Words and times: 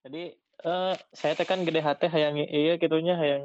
Jadi 0.00 0.32
eh 0.60 0.94
saya 1.16 1.32
teh 1.32 1.48
kan 1.48 1.64
gede 1.64 1.80
hati 1.80 2.04
hayang 2.12 2.36
iya 2.36 2.76
gitunya 2.76 3.16
hayang 3.16 3.44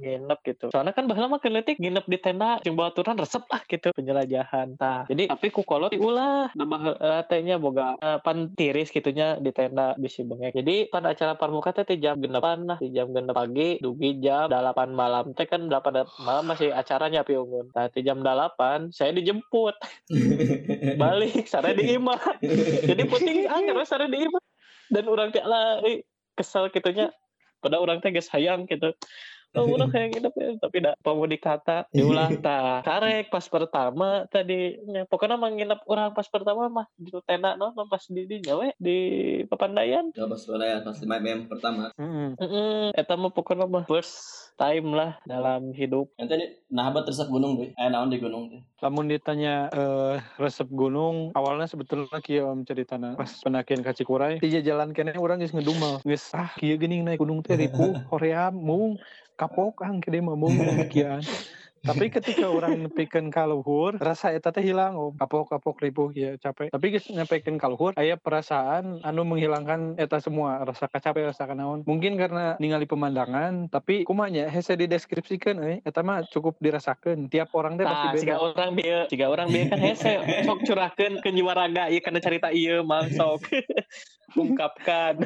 nginep 0.00 0.38
gitu. 0.44 0.66
Soalnya 0.68 0.92
kan 0.92 1.08
baheula 1.08 1.32
mah 1.32 1.40
keuletik 1.40 1.80
nginep 1.80 2.04
di 2.04 2.18
tenda 2.20 2.60
jeung 2.60 2.76
baturan 2.76 3.16
resep 3.16 3.44
lah 3.48 3.64
gitu 3.64 3.88
penjelajahan 3.96 4.76
tah. 4.76 5.08
Jadi 5.08 5.32
tapi 5.32 5.48
ku 5.48 5.64
kolot 5.64 5.88
diulah 5.88 6.52
baheula 6.52 7.24
teh 7.24 7.40
nya 7.40 7.56
boga 7.56 7.96
uh, 8.00 8.20
pan 8.20 8.52
tiris 8.52 8.92
gitunya 8.92 9.40
di 9.40 9.52
tenda 9.56 9.96
bisi 9.96 10.20
bengek. 10.20 10.52
Jadi 10.52 10.92
pada 10.92 11.16
acara 11.16 11.36
pramuka 11.36 11.72
teh 11.72 11.96
jam 11.96 12.20
6 12.20 12.28
lah, 12.28 12.78
jam 12.92 13.08
6 13.08 13.32
pagi 13.32 13.80
dugi 13.80 14.20
jam 14.20 14.52
8 14.52 14.92
malam 14.92 15.32
teh 15.32 15.48
kan 15.48 15.64
8 15.64 15.72
malam 16.24 16.44
masih 16.44 16.76
acaranya 16.76 17.24
pi 17.24 17.40
ungun. 17.40 17.72
Nah, 17.72 17.88
di 17.88 18.00
jam 18.04 18.20
8 18.20 18.92
saya 18.92 19.16
dijemput. 19.16 19.80
Balik 21.00 21.48
sare 21.48 21.72
di 21.72 21.96
imah. 21.96 22.20
Jadi 22.88 23.02
puting 23.08 23.48
angker 23.48 23.80
sare 23.88 24.08
di 24.12 24.28
imah. 24.28 24.49
Dan 24.90 25.06
orang 25.06 25.30
teh 25.30 25.42
lah 25.46 25.80
kesel 26.34 26.68
gitunya 26.74 27.14
pada 27.62 27.78
orang 27.78 28.02
teh 28.02 28.10
geus 28.10 28.28
hayang 28.32 28.66
gitu 28.66 28.92
oh 29.56 29.66
udah 29.66 29.88
kayak 29.92 30.08
gitu 30.14 30.28
ya 30.38 30.50
tapi 30.62 30.76
tidak 30.78 30.94
mau 31.02 31.26
dikata 31.26 31.76
diulang 31.90 32.38
ta 32.38 32.82
karek 32.86 33.30
pas 33.32 33.42
pertama 33.50 34.26
tadi 34.30 34.78
ya, 34.78 35.02
pokoknya 35.10 35.34
mah 35.34 35.50
nginep 35.50 35.80
orang 35.90 36.14
pas 36.14 36.26
pertama 36.30 36.70
mah 36.70 36.86
di 36.94 37.10
tenda 37.26 37.58
no 37.58 37.74
pas 37.90 38.02
di 38.06 38.22
di 38.26 38.36
nyawe 38.46 38.74
di 38.78 38.98
papandayan 39.50 40.14
Ya 40.14 40.26
pas 40.26 40.42
wilayah 40.46 40.82
pas 40.82 40.96
lima 41.02 41.18
mm 41.18 41.40
pertama. 41.50 41.84
mm 41.98 42.30
-mm. 42.38 42.84
eta 42.94 43.14
mah 43.18 43.30
pokoknya 43.34 43.66
mah 43.66 43.84
first 43.86 44.54
time 44.54 44.94
lah 44.94 45.18
dalam 45.26 45.74
hidup 45.74 46.10
nih 46.18 46.62
nah 46.70 46.90
habat 46.90 47.08
resep 47.08 47.26
gunung 47.26 47.58
tuh. 47.58 47.68
Eh 47.74 47.88
naon 47.90 48.12
di 48.12 48.22
gunung 48.22 48.50
tuh. 48.52 48.62
Lamun 48.80 49.12
ditanya 49.12 49.68
eh, 49.68 50.16
resep 50.40 50.64
gunung, 50.72 51.36
awalnya 51.36 51.68
sebetulnya 51.68 52.16
kieu 52.24 52.48
om 52.48 52.64
ceritana 52.64 53.12
pas 53.12 53.28
pendakian 53.44 53.84
ka 53.84 53.92
Cikuray, 53.92 54.40
di 54.40 54.48
jalan 54.64 54.96
kene 54.96 55.12
urang 55.20 55.36
geus 55.36 55.52
ngedumel. 55.52 56.00
Geus 56.00 56.32
ah 56.32 56.48
kieu 56.56 56.80
geuning 56.80 57.04
naik 57.04 57.20
gunung 57.20 57.44
teh 57.44 57.60
ripuh, 57.60 58.00
hoream, 58.10 58.56
mung, 58.56 58.96
kapok 59.36 59.84
ang 59.84 60.00
kede 60.00 60.24
mah 60.24 60.32
mung 60.32 60.56
demikian. 60.56 61.20
Tapi 61.80 62.06
ketika 62.16 62.44
orang 62.44 62.84
nepikeun 62.84 63.32
ka 63.32 63.48
luhur, 63.48 63.96
rasa 63.96 64.34
eta 64.36 64.52
teh 64.52 64.60
hilang 64.60 64.96
om. 65.00 65.12
Kapok-kapok 65.16 65.80
ripuh 65.80 66.12
ya 66.12 66.36
capek. 66.36 66.68
Tapi 66.68 66.86
geus 66.92 67.08
nepikeun 67.08 67.56
ka 67.56 67.72
luhur, 67.72 67.96
aya 67.96 68.20
perasaan 68.20 69.00
anu 69.00 69.24
menghilangkan 69.24 69.96
eta 69.96 70.20
semua, 70.20 70.60
rasa 70.60 70.92
capek, 70.92 71.32
rasa 71.32 71.48
kanaon. 71.48 71.88
Mungkin 71.88 72.20
karena 72.20 72.60
ningali 72.60 72.84
pemandangan, 72.84 73.72
tapi 73.72 74.04
kumanya 74.04 74.50
hese 74.52 74.76
dideskripsikeun 74.76 75.58
euy, 75.60 75.76
eta 75.80 76.04
mah 76.04 76.26
cukup 76.28 76.60
dirasakeun. 76.60 77.32
Tiap 77.32 77.48
orang 77.56 77.80
teh 77.80 77.88
pasti 77.88 77.98
Nah, 78.00 78.12
beda. 78.12 78.22
jika 78.24 78.36
orang 78.40 78.70
bieu, 78.76 79.00
jika 79.08 79.26
orang 79.28 79.48
bieu 79.48 79.64
kan 79.68 79.80
hese 79.80 80.12
sok 80.46 80.58
curahkeun 80.68 81.14
ke 81.24 81.28
jiwaraga 81.32 81.88
ieu 81.88 82.00
kana 82.04 82.20
cerita 82.20 82.52
ieu 82.52 82.84
mah 82.84 83.08
sok 83.08 83.48
ungkapkan. 84.40 85.24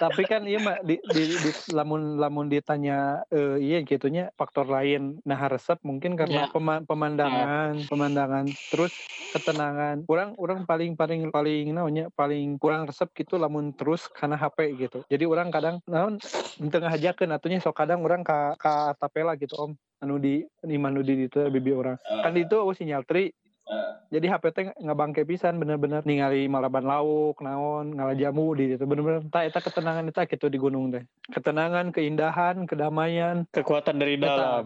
Tapi 0.00 0.24
kan 0.24 0.48
iya 0.48 0.56
mah 0.56 0.80
di, 0.80 0.96
di, 1.04 1.22
di- 1.36 1.64
lamun 1.68 2.16
lamun 2.16 2.48
ditanya 2.48 3.20
eh, 3.28 3.60
iya 3.60 3.84
gitunya 3.84 4.32
faktor 4.32 4.64
lain. 4.64 5.20
Nah 5.28 5.40
resep 5.52 5.76
mungkin 5.84 6.16
karena 6.16 6.48
Ya. 6.48 6.48
pema- 6.48 6.80
pemandangan 6.88 7.84
pemandangan 7.84 8.56
terus 8.72 8.96
ketenangan. 9.30 10.08
Kurang 10.08 10.40
orang 10.40 10.64
paling 10.64 10.96
paling 10.96 11.28
paling 11.28 11.68
namanya 11.76 12.08
paling 12.16 12.56
kurang 12.56 12.88
resep 12.88 13.12
gitu 13.12 13.36
lamun 13.36 13.76
terus 13.76 14.08
karena 14.08 14.40
HP 14.40 14.58
gitu. 14.80 15.04
Jadi 15.12 15.24
orang 15.28 15.52
kadang 15.52 15.84
naon 15.84 16.16
di 16.56 16.68
tengah 16.72 16.88
hajakeun 16.96 17.36
atunya 17.36 17.60
sok 17.60 17.76
kadang 17.76 18.00
orang 18.00 18.24
ka 18.24 18.56
ka 18.56 18.96
tapela 18.96 19.36
gitu 19.36 19.52
om. 19.60 19.72
Anu 20.00 20.16
di 20.16 20.48
manu 20.80 21.04
di 21.04 21.28
itu 21.28 21.44
bibi 21.52 21.76
orang. 21.76 22.00
Kan 22.00 22.32
itu 22.40 22.56
oh, 22.56 22.72
sinyal 22.72 23.04
tri 23.04 23.36
Eh, 23.70 24.18
jadi 24.18 24.26
HP 24.34 24.44
teh 24.50 24.64
ngabangke 24.82 25.22
pisan 25.22 25.62
bener-bener 25.62 26.02
ningali 26.02 26.50
malaban 26.50 26.82
lauk 26.82 27.38
naon 27.38 27.94
ngalajamu 27.94 28.58
di 28.58 28.74
itu 28.74 28.82
bener-bener 28.82 29.22
tak 29.30 29.46
eta 29.46 29.62
ketenangan 29.62 30.10
eta 30.10 30.26
gitu 30.26 30.50
di 30.50 30.58
gunung 30.58 30.90
teh. 30.90 31.06
Ketenangan 31.30 31.94
keindahan 31.94 32.66
kedamaian. 32.66 33.46
Kekuatan 33.54 34.02
dari 34.02 34.18
eta. 34.18 34.26
dalam. 34.26 34.64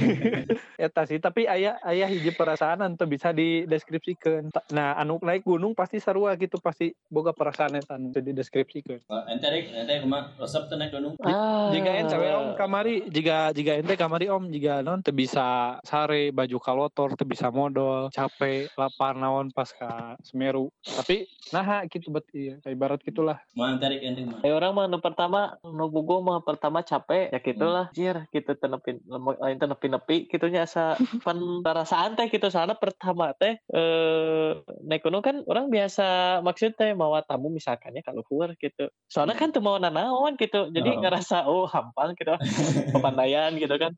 eta 0.88 1.04
sih 1.04 1.20
tapi 1.20 1.44
ayah 1.44 1.76
ayah 1.84 2.08
hiji 2.08 2.32
perasaan 2.32 2.80
anu 2.80 3.04
bisa 3.04 3.36
dideskripsikeun 3.36 4.48
Ta- 4.48 4.64
nah 4.72 4.96
anu 4.96 5.20
naik 5.20 5.44
gunung 5.44 5.76
pasti 5.76 6.00
sarua 6.00 6.34
gitu 6.40 6.56
pasti 6.56 6.96
boga 7.12 7.36
perasaan 7.36 7.76
eta 7.76 8.00
anu 8.00 8.16
bisa 8.16 8.24
dideskripsikeun 8.24 9.04
eh, 9.04 9.22
ente 9.28 9.94
kumaha? 10.00 10.32
Resep 10.40 10.72
naik 10.72 10.90
gunung. 10.96 11.14
Ah. 11.20 11.68
jika 11.68 11.90
ente 12.00 12.16
kamari 12.62 12.94
jika 13.10 13.50
jika 13.50 13.72
ente 13.82 13.94
kamari 13.98 14.30
om. 14.30 14.46
Jika 14.46 14.86
non 14.86 15.02
teu 15.02 15.10
bisa 15.10 15.78
sare 15.82 16.30
baju 16.30 16.56
kalotor 16.62 17.18
teu 17.18 17.26
bisa 17.26 17.50
modal 17.50 18.06
capek 18.14 18.70
lapar 18.78 19.18
naon 19.18 19.50
pas 19.50 19.66
ka 19.74 20.14
Semeru. 20.22 20.70
Tapi 20.86 21.26
nah 21.50 21.82
gitu 21.90 22.14
bet 22.14 22.24
iya 22.32 22.56
ibarat 22.70 23.02
gitulah 23.02 23.36
Mau 23.58 23.66
ente 23.66 23.84
rik 23.90 24.00
ente 24.00 24.46
orang 24.46 24.72
mah 24.72 24.86
nu 24.86 25.02
pertama 25.02 25.58
nu 25.66 25.90
bogo 25.90 26.22
mah 26.22 26.40
pertama 26.46 26.80
capek 26.86 27.34
ya 27.34 27.38
gitulah 27.42 27.86
jir 27.92 28.24
gitu 28.30 28.54
tenepin 28.56 29.02
lain 29.10 29.58
tenepi 29.58 29.86
nepi 29.90 30.16
gitunya 30.30 30.64
asa 30.64 30.94
pan 31.26 31.60
perasaan 31.60 32.14
teh 32.14 32.30
gitu 32.30 32.48
soalnya 32.48 32.78
pertama 32.78 33.34
teh 33.36 33.58
eh 33.58 34.50
naik 34.86 35.02
gunung 35.02 35.20
kan 35.20 35.42
orang 35.50 35.68
biasa 35.68 36.40
maksud 36.46 36.78
teh 36.78 36.94
mawa 36.94 37.26
tamu 37.26 37.50
misalkannya 37.50 38.00
kalau 38.06 38.22
keluar 38.24 38.54
gitu. 38.56 38.88
Soalnya 39.08 39.36
kan 39.36 39.50
tuh 39.50 39.64
mau 39.64 39.76
nanaon 39.76 40.38
gitu. 40.38 40.68
Jadi 40.70 40.90
Oh. 40.92 41.00
ngerasa 41.00 41.48
oh 41.48 41.64
hampang 41.64 42.12
gitu 42.20 42.36
pepandaian 42.94 43.52
gitu 43.56 43.74
kan. 43.76 43.92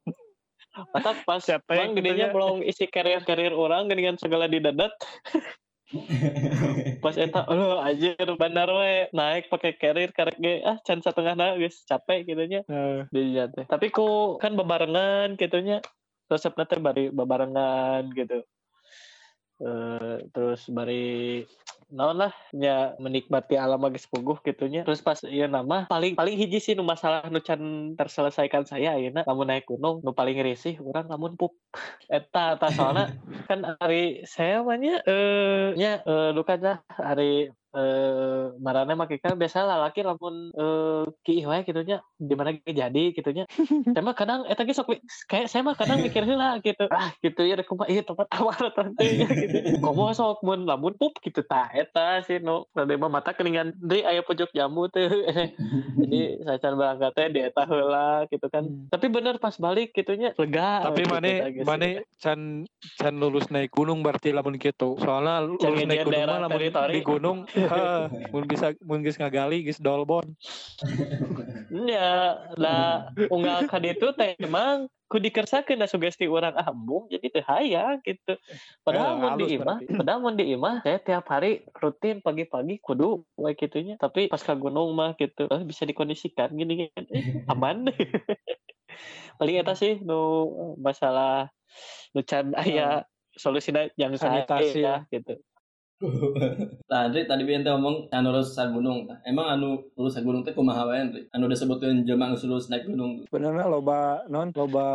Mata 0.90 1.14
pas 1.22 1.38
Capek 1.38 1.70
Bang 1.70 1.94
gitu 1.94 2.02
gedenya 2.02 2.26
ya. 2.30 2.34
belum 2.34 2.58
isi 2.66 2.90
karir-karir 2.90 3.54
orang 3.54 3.86
dengan 3.86 4.18
segala 4.18 4.50
didadat 4.50 4.90
pas 7.04 7.14
eta 7.14 7.46
oh 7.46 7.78
anjir 7.78 8.18
bandar 8.34 8.66
we 8.66 9.06
naik 9.14 9.46
pakai 9.46 9.78
carrier 9.78 10.10
karek 10.10 10.34
ge 10.42 10.58
ah 10.66 10.80
can 10.82 10.98
setengah 10.98 11.38
na 11.38 11.54
geus 11.54 11.86
capek 11.86 12.26
gitu 12.26 12.42
nya 12.50 12.60
Eh, 12.66 13.06
di 13.14 13.36
jalan 13.36 13.54
teh 13.54 13.66
tapi 13.70 13.94
ku 13.94 14.34
kan 14.42 14.58
bebarengan 14.58 15.38
gitu 15.38 15.62
nya 15.62 15.78
resepna 16.26 16.64
teh 16.66 16.80
bari 16.80 17.12
bebarengan 17.12 18.10
gitu. 18.16 18.42
Eh 19.60 20.16
terus 20.34 20.66
bari 20.72 21.44
naon 21.94 22.18
lah 22.18 22.34
nya 22.50 22.98
menikmati 22.98 23.54
alam 23.54 23.86
geus 23.94 24.10
puguh 24.10 24.42
gitu 24.42 24.66
nya 24.66 24.82
terus 24.82 24.98
pas 24.98 25.22
ieu 25.22 25.46
nama 25.46 25.86
paling 25.86 26.18
paling 26.18 26.34
hiji 26.34 26.58
sih 26.58 26.74
nu 26.74 26.82
masalah 26.82 27.22
nu 27.30 27.38
can 27.38 27.94
terselesaikan 27.94 28.66
saya 28.66 28.98
ayeuna 28.98 29.22
lamun 29.22 29.46
naik 29.46 29.70
gunung 29.70 30.02
nu 30.02 30.10
paling 30.10 30.34
risih 30.42 30.74
urang 30.82 31.06
lamun 31.06 31.38
pup. 31.38 31.54
Eta 32.10 32.58
eta 32.58 32.68
soalna 32.74 33.14
kan 33.48 33.78
hari 33.78 34.26
saya 34.26 34.60
namanya 34.60 35.06
eh 35.06 35.78
nya 35.78 36.02
eh 36.02 36.58
dah 36.58 36.82
hari 36.90 37.54
eh 37.74 38.54
marane 38.58 38.94
make 38.98 39.18
kan 39.22 39.38
biasa 39.38 39.66
lalaki 39.66 40.02
lamun 40.02 40.50
eh 40.54 41.04
ki 41.26 41.46
we 41.46 41.58
gitu 41.66 41.80
nya 41.86 41.98
di 42.18 42.34
mana 42.34 42.54
jadi 42.62 43.04
gitu 43.14 43.30
nya 43.30 43.44
saya 43.94 44.02
mah 44.02 44.16
kadang 44.18 44.46
eta 44.50 44.62
ge 44.66 44.74
sok 44.74 44.94
kayak 45.30 45.46
saya 45.46 45.62
mah 45.66 45.78
kadang 45.78 46.02
mikir 46.02 46.26
heula 46.26 46.58
gitu. 46.62 46.86
Ah 46.90 47.14
gitu 47.22 47.42
ya 47.46 47.58
rek 47.58 47.70
kumaha 47.70 47.90
ieu 47.90 48.02
tempat 48.02 48.28
awal 48.34 48.70
tantenya 48.74 49.28
gitu. 49.30 49.56
Komo 49.80 50.10
sok 50.12 50.42
mun 50.42 50.66
lamun 50.66 50.98
pup 50.98 51.14
gitu 51.22 51.42
tah 51.46 51.70
eta 51.70 52.22
sih 52.26 52.42
nu. 52.42 52.66
Tadi 52.74 52.98
mah 52.98 53.10
mata 53.10 53.30
keningan 53.34 53.74
deui 53.78 54.02
aya 54.02 54.22
pojok 54.26 54.50
jambu 54.50 54.90
teh. 54.90 55.06
Jadi 56.04 56.20
saya 56.42 56.58
can 56.60 56.74
berangkat 56.76 57.12
teh 57.16 57.26
di 57.30 57.40
eta 57.42 57.62
heula 57.66 58.26
gitu 58.28 58.46
kan. 58.50 58.64
Hmm. 58.64 58.88
tapi 58.90 59.06
bener 59.12 59.36
pas 59.38 59.54
balik 59.60 59.92
gitunya 59.92 60.32
lega 60.34 60.88
tapi 60.88 61.04
gitu, 61.04 61.12
mane 61.12 61.32
tah, 61.36 61.50
geus. 61.52 61.66
mane 61.68 61.90
can 62.18 62.40
can 62.96 63.14
lulus 63.20 63.46
naik 63.52 63.70
gunung 63.70 64.00
berarti 64.00 64.32
lamun 64.32 64.56
gitu 64.56 64.96
soalnya 64.98 65.44
lulus 65.44 65.84
naik 65.84 66.08
gunung 66.08 66.24
mah 66.24 66.38
lamun 66.48 66.60
di 66.64 67.00
gunung 67.04 67.38
mun 68.32 68.44
bisa 68.46 68.72
mun 68.84 69.00
geus 69.02 69.18
ngagali 69.18 69.64
geus 69.64 69.80
dolbon 69.80 70.36
Ya, 71.74 72.38
lah 72.54 73.10
unggal 73.34 73.66
ka 73.66 73.82
ditu 73.82 74.14
teh 74.14 74.38
emang 74.38 74.86
ku 75.10 75.18
dikersakeun 75.18 75.82
da 75.82 75.90
sugesti 75.90 76.30
urang 76.30 76.54
ah 76.54 76.70
embung 76.70 77.10
jadi 77.10 77.26
teu 77.34 77.42
hayang 77.42 77.98
gitu. 78.06 78.38
Padahal 78.86 79.14
Eh, 79.14 79.18
mun 79.18 79.32
di 79.38 79.46
imah, 79.58 79.78
berarti. 79.82 79.94
padahal 79.98 80.20
mun 80.22 80.34
di 80.38 80.44
imah 80.54 80.86
saya 80.86 80.98
tiap 81.02 81.26
hari 81.26 81.66
rutin 81.74 82.22
pagi-pagi 82.22 82.78
kudu 82.78 83.26
we 83.34 83.58
gitunya. 83.58 83.98
Tapi 83.98 84.30
pas 84.30 84.38
ka 84.38 84.54
gunung 84.54 84.94
mah 84.94 85.18
gitu 85.18 85.50
eh, 85.50 85.62
bisa 85.66 85.82
dikondisikan 85.82 86.54
gini 86.54 86.90
kan 86.94 87.04
aman. 87.52 87.90
Paling 89.38 89.56
eta 89.58 89.74
sih 89.74 89.98
nu 89.98 90.50
masalah 90.78 91.50
nu 92.14 92.22
can 92.22 92.54
aya 92.54 93.02
solusina 93.34 93.90
yang 93.98 94.14
Sanitasi 94.14 94.86
ya 94.86 95.02
gitu. 95.10 95.42
Tadi 96.90 97.26
tadi 97.26 97.42
ente 97.50 97.70
ngomong 97.70 98.12
anu 98.14 98.30
sa 98.44 98.70
gunung. 98.70 99.08
Tah, 99.10 99.18
Emang 99.26 99.50
anu 99.50 99.90
sa 100.10 100.22
gunung 100.22 100.46
teh 100.46 100.54
kumaha 100.54 100.86
wae? 100.86 101.26
Anu 101.34 101.50
disebutkeun 101.50 102.06
jelema 102.06 102.30
anu 102.30 102.38
lulus 102.44 102.70
naik 102.70 102.86
gunung. 102.86 103.26
sebenarnya 103.34 103.66
loba 103.66 104.22
non 104.30 104.54
loba 104.54 104.86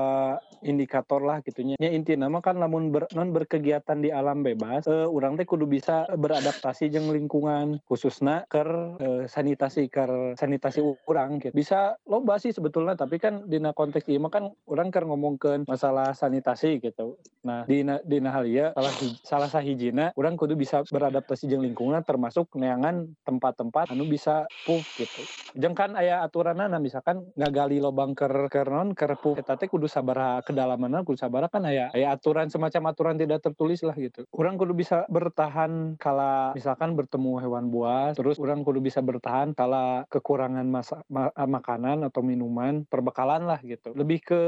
indikator 0.63 1.23
lah 1.23 1.39
gitunya 1.43 1.75
nya 1.79 1.91
inti 1.91 2.15
nama 2.19 2.39
kan 2.43 2.59
lamun 2.59 2.91
ber, 2.91 3.07
non 3.15 3.31
berkegiatan 3.31 3.99
di 3.99 4.11
alam 4.11 4.43
bebas 4.43 4.87
eh, 4.87 5.07
orang 5.07 5.39
teh 5.39 5.47
kudu 5.47 5.67
bisa 5.67 6.07
beradaptasi 6.07 6.91
jeung 6.91 7.11
lingkungan 7.11 7.79
khususna 7.87 8.47
ker 8.51 8.95
eh, 8.99 9.23
sanitasi 9.27 9.87
ker 9.87 10.35
sanitasi 10.35 10.83
urang 11.07 11.39
gitu 11.39 11.55
bisa 11.55 11.99
loba 12.07 12.39
sih 12.39 12.51
sebetulnya 12.51 12.95
tapi 12.95 13.19
kan 13.19 13.47
dina 13.47 13.71
konteks 13.71 14.07
mah 14.19 14.31
kan 14.31 14.51
orang 14.67 14.91
ker 14.91 15.07
ngomongkeun 15.07 15.67
masalah 15.67 16.11
sanitasi 16.11 16.79
gitu 16.83 17.19
nah 17.43 17.63
dina 17.67 18.03
dina 18.03 18.31
hal 18.35 18.47
ieu 18.47 18.71
salah 18.75 18.93
salah 19.23 19.49
sahijina 19.51 20.11
orang 20.19 20.35
kudu 20.35 20.59
bisa 20.59 20.83
beradaptasi 20.99 21.47
jeung 21.47 21.63
lingkungan 21.63 22.03
termasuk 22.03 22.51
neangan 22.59 23.07
tempat-tempat 23.23 23.95
anu 23.95 24.03
bisa 24.03 24.43
pup 24.67 24.83
gitu. 24.99 25.23
Jeung 25.55 25.71
kan 25.71 25.95
aya 25.95 26.19
aturanna 26.27 26.67
misalkan 26.77 27.23
ngagali 27.39 27.79
lobang 27.79 28.11
ker 28.11 28.51
ker 28.51 28.67
non 28.67 28.91
ker 28.91 29.15
pup 29.15 29.39
eta 29.39 29.55
teh 29.55 29.71
kudu 29.71 29.87
sabaraha 29.87 30.43
kedalamanna 30.43 31.07
kudu 31.07 31.15
sabaraha 31.15 31.47
kan 31.47 31.63
aya 31.63 31.87
aya 31.95 32.11
aturan 32.11 32.51
semacam 32.51 32.91
aturan 32.91 33.15
tidak 33.15 33.39
tertulis 33.39 33.79
lah 33.87 33.95
gitu. 33.95 34.27
Kurang 34.27 34.59
kudu 34.59 34.75
bisa 34.75 35.07
bertahan 35.07 35.95
kala 35.95 36.51
misalkan 36.51 36.99
bertemu 36.99 37.39
hewan 37.39 37.71
buas 37.71 38.19
terus 38.19 38.35
orang 38.35 38.67
kudu 38.67 38.83
bisa 38.83 38.99
bertahan 38.99 39.55
kala 39.55 40.03
kekurangan 40.11 40.67
masa, 40.67 40.99
ma, 41.07 41.31
makanan 41.31 42.03
atau 42.03 42.19
minuman 42.19 42.83
perbekalan 42.89 43.47
lah 43.47 43.63
gitu. 43.63 43.95
Lebih 43.95 44.19
ke 44.19 44.41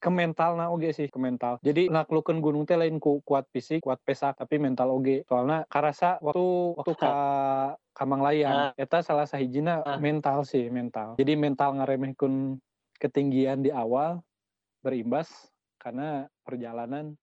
ke 0.00 0.10
mental 0.10 0.56
nah 0.56 0.72
oge 0.72 0.94
sih 0.96 1.12
ke 1.12 1.18
mental. 1.20 1.60
Jadi 1.60 1.92
naklukan 1.92 2.38
gunung 2.40 2.64
teh 2.64 2.78
lain 2.78 2.96
ku, 2.96 3.20
kuat 3.26 3.50
fisik 3.52 3.84
kuat 3.84 3.98
pesak 4.06 4.38
tapi 4.38 4.56
mental 4.56 4.94
oge. 4.94 5.26
Soalnya 5.26 5.66
karasa 5.82 6.22
waktu 6.22 6.46
waktu 6.78 6.94
ka 6.94 7.14
kamang 7.90 8.22
layang. 8.22 8.70
Eta 8.78 9.02
salah 9.02 9.26
sahijina 9.26 9.82
mental 9.98 10.46
sih 10.46 10.70
mental. 10.70 11.18
Jadi 11.18 11.34
mental 11.34 11.74
ngaremehkeun 11.82 12.62
ketinggian 13.02 13.66
di 13.66 13.74
awal 13.74 14.22
berimbas 14.86 15.50
karena 15.82 16.30
perjalanan 16.46 17.18